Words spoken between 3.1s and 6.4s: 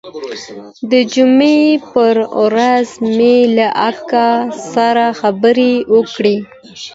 مې له اکا سره خبرې وکړې.